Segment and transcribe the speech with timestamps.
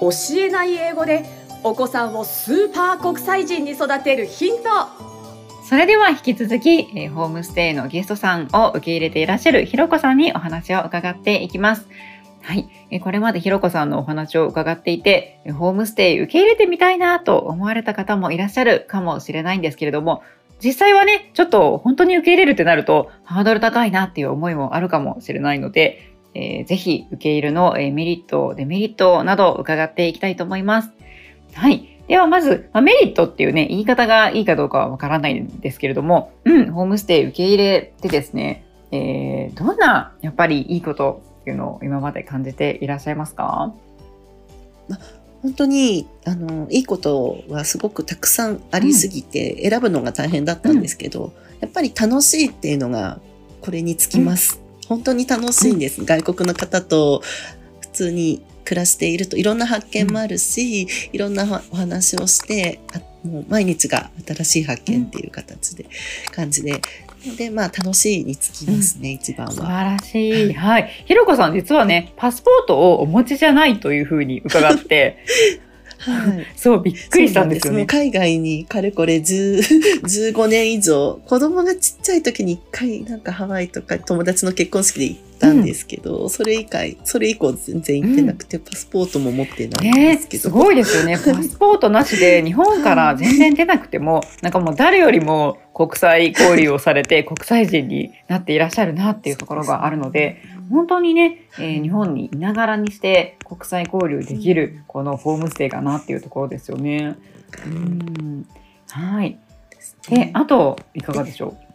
[0.00, 1.24] 教えない英語で
[1.62, 5.06] お子さんをスーパー国際人に育てるヒント
[5.68, 11.88] それでは引き続き、えー、ホームステイのゲストさんを受け入れていらっしゃるひろこさんにお話を伺っていきます。
[12.40, 20.22] はい、えー、これまでひろこさんのお話を伺っていて、ホームステイ受け入れてみたいなと思われた方もいらっしゃるかもしれないんですけれども、
[20.62, 30.90] 実際はね、ちょっと本当に受け入れるってなるとハードル高いなっていう思いもあるかもしれないので、えー、ぜひ受け入れの、えメリット、デメリットなど伺っていきたいと思います。
[31.54, 31.88] はい。
[32.08, 43.72] ではまず、まあ、メリットっていうね、言い方がいいかどうかはわからないんですけれども、うん、ホームステイ受け入れてですね、えー、どんなやっぱりいいことっていうのを今まで感じていらっしゃいますか？
[45.42, 53.20] 本当にあのいいことはすごくたくさんありすぎて、選ぶのが大変だったんですけど、うん、やっぱり楽しいっていうのが
[53.62, 54.60] これにつきます。
[54.90, 56.04] うん、本当に楽しいんです。
[56.04, 57.22] 外国の方と
[57.80, 62.80] 普通に暮らしているといろんな発見もあるし、うん、いろんなお話をして
[63.24, 65.86] もう毎日が新しい発見っていう形で、
[66.32, 66.80] 感じで
[67.36, 69.52] でまあ楽しいにつきますね、うん、一番は。
[69.52, 70.52] 素晴らしい。
[70.52, 70.90] はい。
[71.06, 75.24] ひろこさん実はねパスポートをお持ちじゃないというふうに伺って。
[75.98, 77.86] はい、 そうびっくりしたんですよね。
[77.86, 81.20] 海外にかれこれ15 年以上。
[81.26, 100.42] 子供がちっちゃい時に一回なんかハワイとか友達の結婚式で行ったんですけど、うん、それ以外それ以降全然行ってなくて、うん、パスポートも持ってないんですけど、すごいですよねパスポートなしで 日本から全然出なくてもなんかもう誰よりも国際交流をされて 国際人になっていらっしゃるなっていうところがあるので。
[100.68, 107.14] 本当にね、えー、日本にいながらにして国際交流できるこのホームステイかなっていうところですよね。
[107.66, 108.46] うん
[108.90, 109.38] はい。
[110.08, 111.65] で、あといかがでしょう？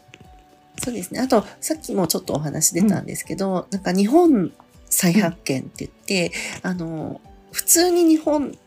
[0.84, 1.20] そうですね。
[1.20, 4.52] あとさっきもちょっとお話出たんですけど、うん、なんか日本
[4.90, 6.32] 再発見って言って、
[6.64, 8.58] うん、あの普通に日本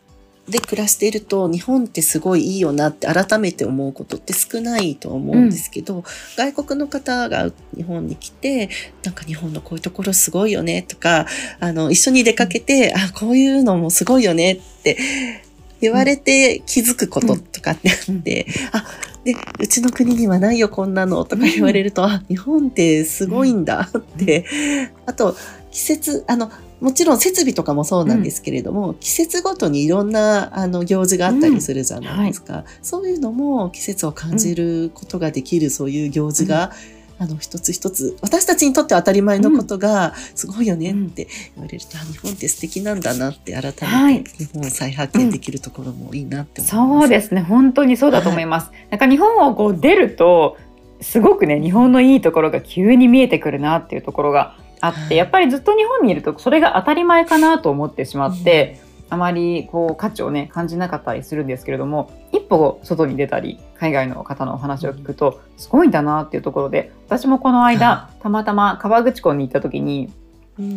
[0.47, 6.03] で暮らしていると日本ってすごいいいよなって改めて思うことって少ないと思うんですけど、うん、
[6.37, 8.69] 外国の方が日本に来て
[9.03, 11.25] なんか日本のこういうところすごいよねとか
[11.59, 14.97] あの一緒に出かけて、あこういうのもすごいよねって
[15.81, 18.85] 言われて気づくこととかってあって、うん、あ
[19.23, 24.45] でうちの国にはないよこんなのとか言われると、あ日本ってすごいんだって、
[25.05, 25.35] あと
[25.71, 32.59] 季節あのもちろん設備とかもそうなんですけれども、うん、季節ごとにいろんなあの行事があったりするじゃないですか、うん。
[32.59, 36.71] はい、そういうのも季節を感じることができる、そういう行事が、
[37.17, 47.41] あの一つ一つ私たちにとって当たり前のことがすごいよねって言われると、うん、日本って素敵なんだなって改めて日本を再発見できるところもいいなって思います、うん、そうですね。
[47.41, 50.57] 本当にそうだと思います、はい、なんか日本をこう出ると
[51.01, 70.11] すごくね日本のいいところが急に見えてくるなっていうところがあってやっぱりずっと日本にいるとそれが当たり前かなと思ってしまって、あまりこう価値をね感じなかったりするんですけれども一歩外に出たり海外の方のお話を聞くとすごいんだなっていうところで私もこの間たまたま河口湖に行った時に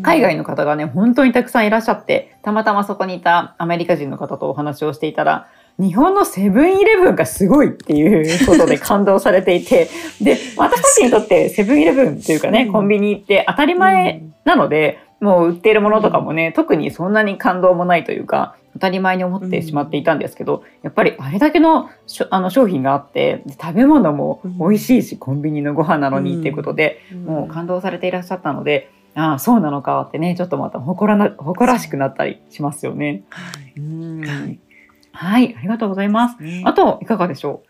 [0.03, 5.49] 海外の方がね本当にたくさんいらっしゃってたまたまそこにいたアメリカ人の方とお話をしていたら
[5.79, 9.89] 日本のセブンイレブンがすごいっていうことで感動されていて、
[10.21, 21.91] で、私たちにとってセブンイレブンっていうかね、コンビニって当たり前なので、もう売っているものとかもね、特にそんなに感動もないというか、当たり前に思ってしまっていたんですけど、やっぱりあれだけの
[22.31, 33.25] あの商品があって、食べ物も美味しいし、コンビニのご飯なのにっていうことで、もう感動されていらっしゃったので、ああ、そうなのかってね、ちょっとまた誇らな誇らしくなったりしますよね。
[33.31, 34.61] はい、うん。
[35.11, 36.41] はい、ありがとうございます。
[36.41, 37.69] ね、あと、いかがでしょう？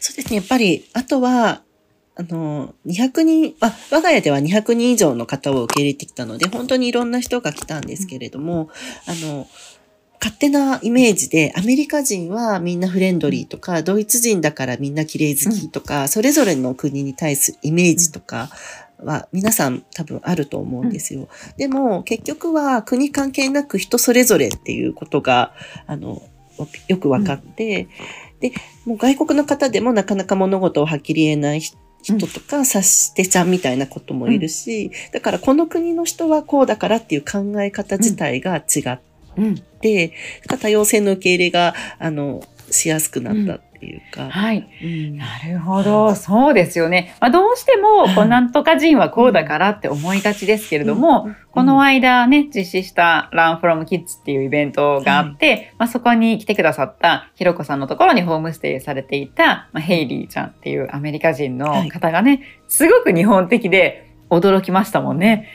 [0.00, 0.36] そうですね。
[0.38, 1.62] やっぱり、あとは、
[2.14, 8.68] あの、200人、あ、我が家では200人以上の方を受け入れてきたので、本当にいろんな人が来たんですけれども、
[9.06, 9.48] あの、
[10.20, 18.50] 勝手なイメージで、アメリカ人はみんなフレンドリーとか、ドイツ人だからみんな綺麗好きとか、それぞれの国に対するイメージとか
[18.98, 21.28] は皆さん多分あると思うんですよ。
[21.56, 25.54] でも結局は国関係なく人それぞれっていうことが、
[25.86, 26.22] あの、
[26.86, 27.88] よく分かって、
[28.34, 28.52] うん、で、
[28.84, 39.00] もう外国の方でもなかなか物事をはっきり言えない人とか、察してちゃんみたいなこともいるし、だからこの国の人はこうだからっていう考え方自体が違っ
[39.80, 40.12] て、
[40.46, 44.30] 多様性の受け入れが、あの、しやすくなったていうか。
[44.30, 44.68] はい。
[44.80, 46.14] うん、なるほど。
[46.14, 47.16] そうですよね。
[47.20, 65.48] まあ、どうしても、こう、なんとか人はこうだからって思いがちですけれども、この間ね、実施した Learn from Kids っていうイベントがあって、まあ、そこに来てくださったひろこさんのところにホームステイされていた、まあ、ヘイリーちゃんっていうアメリカ人の方がね、すごく日本的で驚きましたもんね。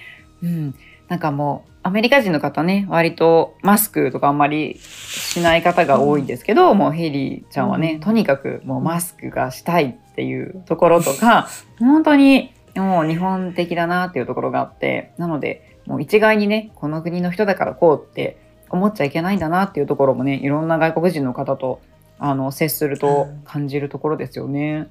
[0.44, 0.76] うん。
[1.08, 11.48] なんかもう、アメリカ人の方ね、割とマスクとかあんまりしない方が多いんですけど、もうヘイリーちゃんはね、うんとにかくもうマスクがしたいっていうところとか、
[11.80, 18.38] 本当にもう日本的だなっていうところがあって、なので、もう一概にね、この国の人だからこうって
[18.70, 21.80] 思っちゃいけないんだなっていうところもね、いろんな外国人の方と
[22.20, 24.90] あの接すると感じるところですよね。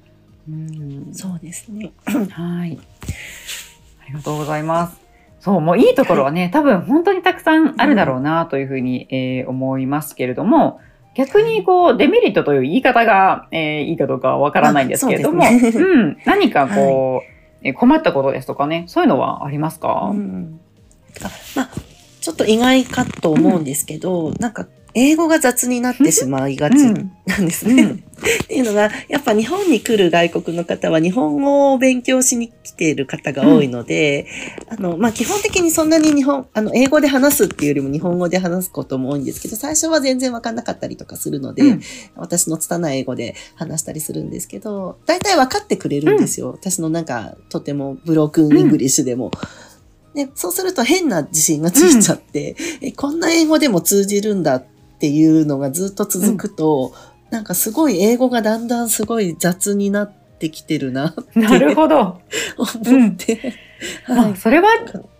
[0.49, 1.91] うんそうですね。
[2.31, 2.79] はい。
[4.01, 5.06] ありがとうございます。
[5.47, 10.81] そう、もういいところはね、 多分本当にたくさんあるだろうなというふうに、えー思いますけれども、
[11.15, 15.71] 逆にこう、デメリットという言い方が、えーいいかどうかはわからないんですけれども、うね。
[15.73, 17.31] うん、何かこう、
[17.65, 20.59] えー困ったことですとかね、そういうのはありますか、うん
[21.23, 21.69] あまあ、
[22.19, 27.11] ちょっと意外かと思うんですけど、なんか、英語が雑になってしまいがちうん。
[27.25, 28.03] なんですね。
[28.39, 34.27] うんっていうのが、やっぱ日本に来る外国の方は日本語を勉強しに来ている方が多いので、
[34.69, 41.81] あの、まあ、基本的にそんなに日本、あの、英語で話すっていうよりも日本語で話すことも多いんですけど、最初は全然わかんなかったりとかするので、うん。
[42.15, 46.51] 私の拙い英語で話したりするんですけど、大体分かってくれるんですよ。
[46.51, 49.31] 私のなんか、とてもブロークンイングリッシュでも。
[50.13, 54.65] で、そうすると変な自信がついちゃって、え、こんな英語でも通じるんだっ
[54.99, 56.93] ていうのがずっと続くと、
[57.29, 62.21] なんかすごい英語がだんだんすごい雑になってきてるな なるほど。
[62.57, 63.53] 思って、
[64.07, 64.37] まあ、はい。
[64.37, 64.69] それは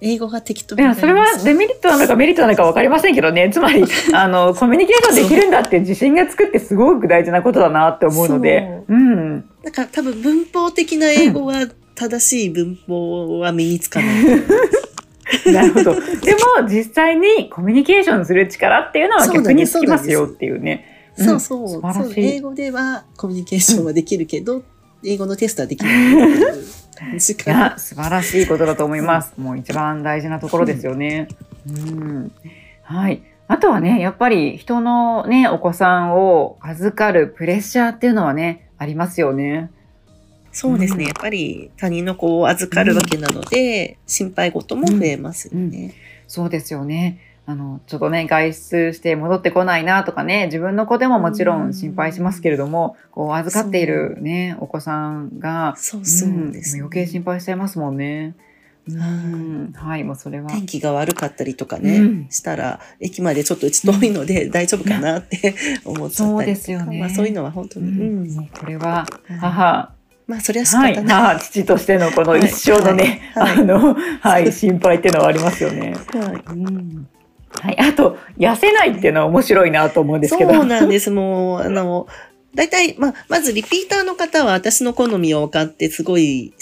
[0.01, 3.49] 英語が適当いや、それはデメリットなのかメリットなのか分かりませんけどね。
[3.51, 3.83] つまり、
[4.13, 8.83] あの、コミュニケーションできるんだって自信がつくってすごく大事なことだなって思うので。
[8.87, 9.45] うん。
[9.63, 14.07] だから多分文法的な英語は正しい文法は身につかない。
[15.51, 15.93] なるほど。
[15.93, 20.96] でも、実際にコミュニケーションする力っていうのは逆につきますよっていうね。
[21.17, 21.67] うんそうそう。
[21.69, 24.63] 素晴らしいそう英語ではコミュニケーションはできるけど、
[25.03, 26.57] 英語のテストはできない
[27.19, 29.33] 素晴らしいことだと思います。
[29.37, 31.27] もう一番大事なところですよね。
[31.69, 32.31] うん。
[32.83, 33.21] はい。
[33.47, 39.71] あとはね、やっぱり人のね、お子さんを預かるプレッシャーっていうのはね、ありますよね。
[40.51, 41.03] そうですね。
[41.03, 45.93] うんやっぱり他人の子を預かるわけなので、心配事も増えますよね。
[46.27, 47.19] そうですよね。
[47.49, 58.35] あの、ちょっとね、外出して戻ってこないなとかね、自分の子でももちろん心配しますけれども、こう、預かっているね、お子さんが、そうそうです、ん余計心配しちゃいますもんね。
[58.89, 60.49] うん、はい、もうそれは。
[60.49, 62.27] 天気が悪かったりとかね、うん。
[62.29, 65.55] したら、駅までちょっとうち遠いので大丈夫かなって
[65.85, 66.37] 思っちゃったりとか。
[66.37, 66.99] そうですよね。
[66.99, 67.89] まあそういうのは本当うに。
[67.91, 68.47] うん。
[68.47, 69.37] これははい。
[69.39, 69.91] 母、
[70.27, 71.21] まあそれは仕はい、方ない。
[71.21, 73.55] 母、父としてのこの一生のね、はい。
[73.55, 73.59] はい。
[73.59, 75.93] あの、はい、心配っていうのはありますよね。
[76.13, 76.43] はい。
[76.53, 77.07] うん。
[77.49, 80.53] はい、あと、痩せないっていうのは面白いなと思うんですけど。
[80.53, 81.09] そうなんです。
[81.09, 82.07] もう、あの、
[82.53, 86.53] 大体、まあ、まずリピーターの方は私の好みを分かって、すごい、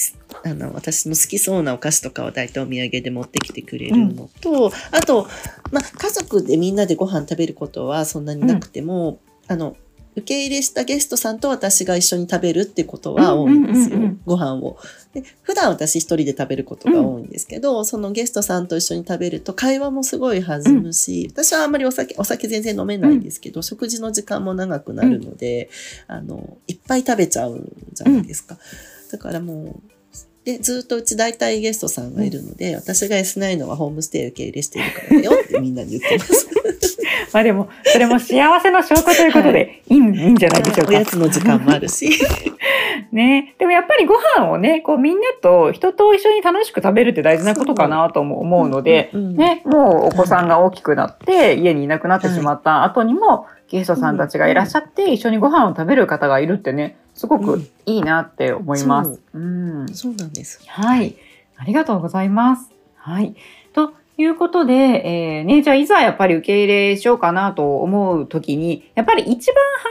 [0.44, 5.28] あの、私の好きそうなお菓子とかを大体お土産で持ってきてくれるのと、あと、
[5.72, 9.78] まあ、家族でみんなでご飯食べることはそんなになくても、あの、
[10.16, 13.98] 受け入れしたゲストさんと私が一緒に食べるってことは多いんですよ。
[13.98, 14.78] うんうんうんうんご飯を
[15.14, 15.24] で。
[15.44, 25.70] 普段私一人で食べることが多いんですけど、そのゲストさんと一緒に食べると会話もすごい弾むし、私はあんまりお酒、お酒全然飲めないんですけど、食事の時間も長くなるので、
[26.08, 28.58] あの、いっぱい食べちゃうんじゃないですか。
[29.12, 29.96] だからもう、
[30.46, 36.48] で、ずっとうち大体ゲストさんがいるので、私が S9 のはホームステイ受け入れしているからだよってみんなに言ってます。
[37.34, 40.92] まあでも、それも幸せの証拠ということで、い、いんいいんじゃないでしょうか。
[40.92, 42.10] おやつの時間もあるし。
[43.12, 43.56] ね。
[43.58, 59.20] でもやっぱりご飯をね、こうみんなと人と一緒に楽しく食べるって大事なことかなとも思うので、うんうんね、もうお子さんが大きくなって、家にいなくなってしまった後にも、ゲストさんたちがいらっしゃって、一緒にご飯を食べる方がいるってね、すごくいいなって思います。
[59.34, 59.88] うん。
[59.94, 60.62] そうなんです。
[60.68, 61.16] はい。
[61.58, 62.70] ありがとうございます。
[62.96, 63.36] はい。
[64.16, 69.90] ということで、えーね、じゃあいざやっぱり受け入れしようかなと思うときに、やっぱり一番ハ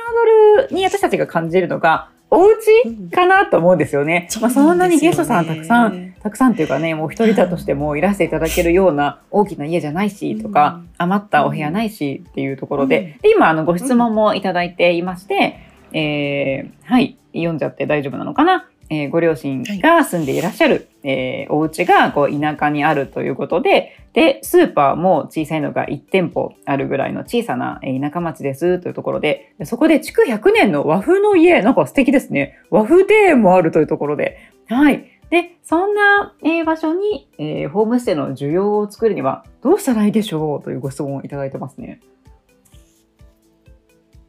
[0.59, 4.29] ードルに私たちが感じるのが、お家かなと思うんですよね。
[4.41, 6.15] まあ、そんなにゲストさんたくさん、ん。
[6.21, 15.59] たくさんっていうかね、もう一人だとしてもいらしていただけるような大きな家じゃないしとか、うん余ったお部屋ないしっていうところで、うんで今あのご質問もいただいていまして、
[15.93, 18.69] えーはい、読んじゃって大丈夫なのかな。
[18.91, 32.59] えーご両親が住んでいらっしゃる、えーお家がこう田舎にあるということで、で、スーパーも小さいのが1店舗あるぐらいの小さなえー田舎町ですというところで、でそこで築100年の和風の家、なんか素敵ですね。
[32.71, 34.39] 和風庭園もあるというところで、
[34.69, 35.05] はい。
[35.31, 42.01] で、そんな、えー場所に、えーホームステイの需要を作るにはどうしたらいいでしょうというご質問をいただいてますね。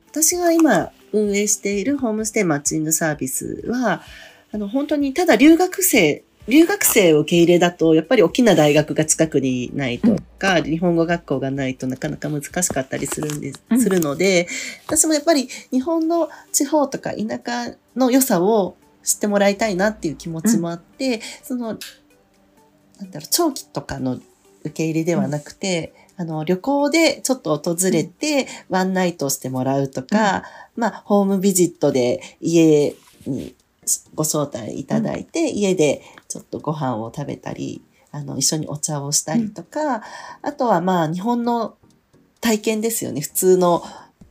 [0.10, 4.02] 私が今運営しているホームステイマッチングサービスは、
[4.56, 13.82] あの、本当にただ留学生留学生受け入れだと、やっぱり大きな大学が近くにないとか、日本語学校がないとなかなか難しかったりするんです、うん。
[13.82, 14.48] するので、
[14.86, 21.80] 私もやっぱり日本の地方とか田舎の良さを知ってもらいたいなっていう気持ちもあって、その、
[23.00, 24.20] なんだろう、長期とかの
[24.62, 30.44] 受け入れではなくて、あの、旅行でちょっと訪れて、ワンナイトしてもらうとか、
[30.76, 32.96] まあ、ホームビジットで家
[33.26, 33.56] に
[34.14, 40.02] ご招待いただいて、家でちょっとご飯を食べたり、あの、一緒にお茶をしたりとか、
[40.42, 41.76] あとはまあ、日本の
[42.42, 43.22] 体験ですよね。
[43.22, 43.84] 普通の、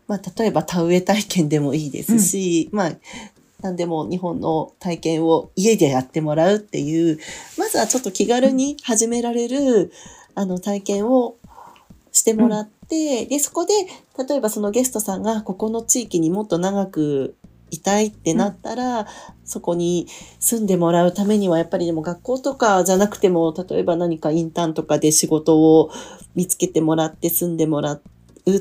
[0.06, 2.92] まあ、例えば田植え体験でもいいですし、まあ、
[3.62, 7.18] 何でも日本の体験を家でやってもらうっていう、
[7.58, 9.92] まずはちょっと気軽に始められる、
[10.34, 11.36] あの、体験を
[12.12, 13.72] してもらって、で、そこで、
[14.26, 17.34] 例えばそのゲストさんがここの地域にもっと長く
[17.70, 19.06] いたいってなったら、
[19.44, 20.06] そこに
[20.38, 25.90] 住んでもらうためには、やっぱりでも学校とかじゃなくても、例えば何かインターンとかで仕事を
[26.34, 28.02] 見つけてもらって住んでもらう
[28.56, 28.60] っ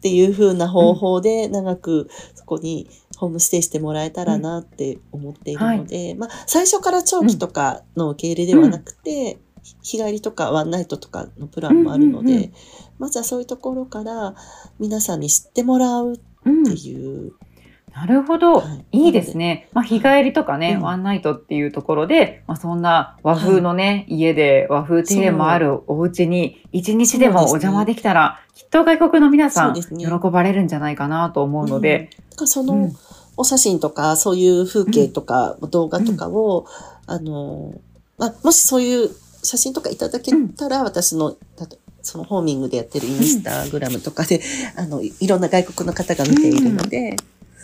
[0.00, 9.38] ていう風な方法で長くそこにホームステイしてもらえたらなって思っているので、まあ最初から長期とかの受け入れではなくて、
[9.82, 12.38] 日帰りとかワンナイトとかのプランもあるので、うん。
[12.38, 12.42] うん。
[12.42, 12.52] うん。
[12.98, 14.34] まずはそういうところから
[14.78, 17.32] 皆さんに知ってもらうってうんいう。
[17.94, 19.06] なるほど、はい。
[19.06, 19.68] いいですね。
[19.72, 32.92] まあ、日帰りとかね、うんワンナイトっていうところで、まあ、そんな和風のね、家で和風庭園もあるお家に一日でもお邪魔できたら、きっと外国の皆さん、喜ばれるんじゃないかなと思うので、だからそのうん。
[33.36, 36.66] お写真とか、そういう風景とか、動画とかを、
[37.06, 37.74] あの、
[38.18, 39.10] まあ、もしそういう
[39.42, 41.36] 写真とかいただけたら、私の、
[42.02, 44.40] そのホーミングでやってるインスタグラムとかで、
[44.76, 47.16] あの、いいろんな外国の方が見ているので、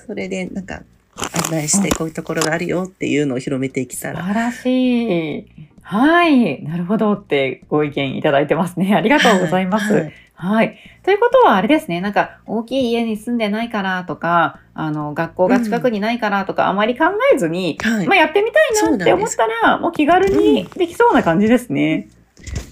[0.06, 0.82] それでなんか
[1.16, 4.20] 案内してこういうところがあるよっていうのを広めていけたら。
[4.20, 5.46] 素晴らしい。
[5.82, 6.62] はい。
[6.62, 8.94] なるほどってご意見いただいてますね。
[8.96, 9.92] ありがとうございます。
[9.92, 10.78] はいはい。
[11.02, 17.04] ということはあれですね、なんか大きい家に住んでないからとか、あの、学校が近くにないからとか、あまり考
[17.34, 22.08] えずに、はいまあやってみたいなって思ったら、もう気軽にできそうな感じですね。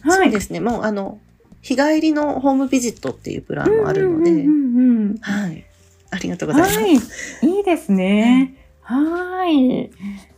[0.00, 0.24] はい。
[0.24, 0.60] そうですね。
[0.60, 1.18] もうあの、
[1.60, 5.67] 日帰りのホームビジットっていうプランもあるので、うんうんうんうんはい。
[6.10, 6.78] ありがとうございます。
[7.44, 7.56] はい。
[7.56, 8.54] いいですね。
[8.82, 9.90] はい。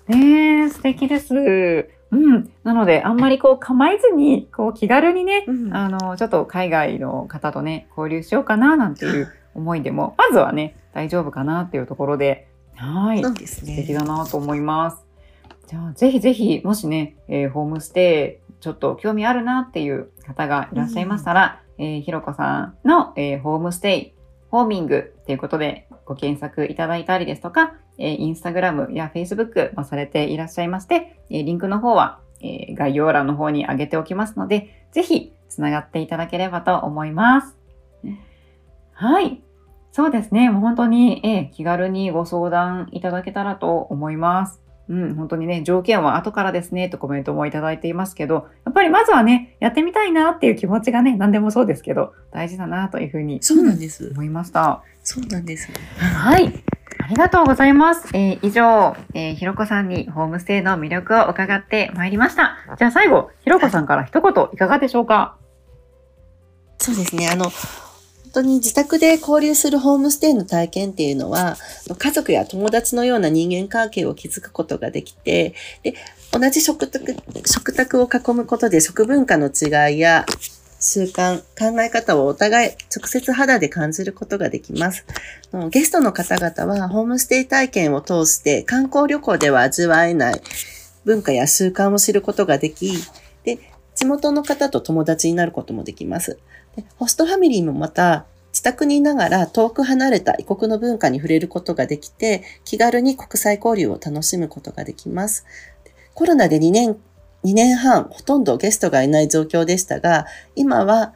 [0.08, 1.88] ねえ、素敵です。
[2.10, 2.50] うん。
[2.64, 13.22] なので、あんまりこう構えずに、こう気軽にね、うんあの、ちょっと海外の方とね、交流しようかななんていう思いでも、まずはね、大丈夫かなっていうところで、はい。
[13.22, 13.76] そうですね。
[13.76, 15.04] 素敵だなと思います。
[15.68, 24.12] じゃあ、ぜひぜひ、もしね、えーホームステイ、ちょっと興味あるなっていう方がいらっしゃいましたら、えーひろこさんの、えーホームステイ、
[24.50, 37.56] ホーミングっていうことでご検索いただいたりですとか、えーインスタグラムやフェイスブックもされていらっしゃいまして、えリンクの方は、え概要欄の方に上げておきますので、ぜひつながっていただければと思います。
[38.92, 39.42] はい。
[39.92, 40.50] そうですね。
[40.50, 44.60] もう本当に、え気軽にご相談いただけたらと思います。
[44.90, 54.10] うん、本当にね、条件は後からですね、とコメントもいただいていますけど、やっぱりまずはね、やってみたいなっていう気持ちがね、何でもそうですけど、大事だなというふうにそうなんです。
[54.12, 54.82] 思いました。
[55.04, 55.70] そうなんです。
[55.96, 56.52] はい。
[56.98, 58.08] ありがとうございます。
[58.14, 62.56] えー以上、えーひろこさんにホームステイの魅力を伺ってまいりました。
[62.76, 65.36] じゃあ最後、ひろこさんから一言いかがでしょうか？
[66.78, 67.28] そうですね。
[67.30, 67.52] あの、本
[68.32, 71.56] 当に自宅で交流するホームステイの体験っていうのは、
[71.98, 75.94] 家族や友達のような人間関係を築くことができて、で、
[76.32, 80.24] 同じ食卓、食卓を囲むことで食文化の違いや
[80.80, 85.04] 習慣、考え方をお互い直接肌で感じることができます。
[85.70, 90.40] ゲストの方々はホームステイ体験を通して観光旅行では味わえない
[91.04, 92.92] 文化や習慣を知ることができ、
[93.44, 93.58] で、
[93.94, 96.38] 地元の方と友達になることもできます。
[96.76, 105.44] でホストファミリーもまた自宅にいながら遠く離れた異国の文化に触れることができて、気軽に国際交流を楽しむことができます。
[106.14, 106.96] コロナで2年、
[107.44, 111.14] 2年半、ほとんどゲストがいない状況でしたが、今は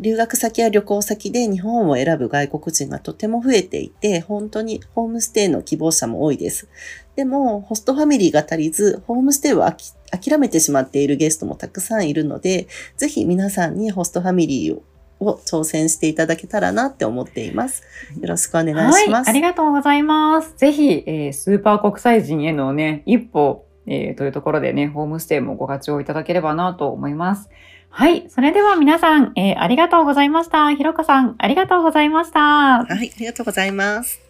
[0.00, 6.68] 留学先や旅行先で日本を選ぶ外国人がとても増えていて、本当にホームステイの希望者も多いです。
[7.16, 14.82] でも、ホストファミリーが足りず、ホームステイをあき諦めてしまっているゲストもたくさんいるので、ぜひ皆さんにホストファミリーを
[15.20, 17.82] を挑戦していただけたらなって思っています。
[18.20, 19.04] よろしくお願いします。
[19.04, 20.54] はい、ありがとうございます。
[20.56, 27.50] ぜひ、えースーパー国際人へのね、一歩、えーというところでね、ホームステイもご活用いただければなと思います。
[27.90, 30.72] はい、それでは皆さん、えーありがとうございました。
[30.72, 32.40] ひろこさん、ありがとうございました。
[32.40, 34.20] はい、ありがとうございます。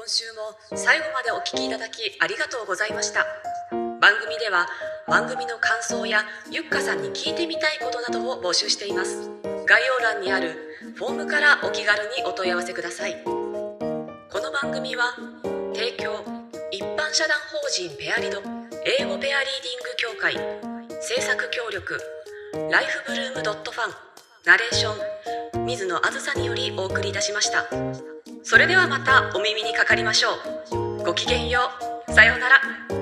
[0.00, 3.20] 今週も最後までお聞きいただきありがとうございました
[4.00, 4.66] 番組では
[5.06, 9.28] 番組の感想やゆっかさんに聞いてみたいことなどを募集しています。
[9.66, 13.22] 概要欄にあるフォームからお気軽にお問い合わせください。
[13.22, 15.14] この番組は
[15.74, 16.24] 提供
[16.70, 18.38] 一般社団法人ペアリド
[18.98, 20.34] 英語ペアリーディング協会
[21.02, 22.00] 制作協力
[22.70, 23.94] ライフブルームドットファン
[24.46, 27.66] ナレーション水野あずさによりお送りいたしました。
[28.42, 30.30] それではまたお耳にかかりましょ
[30.72, 31.04] う。
[31.04, 31.60] ごきげんよ
[32.08, 32.12] う。
[32.12, 32.99] さようなら。